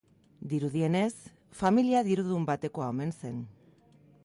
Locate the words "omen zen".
2.95-3.41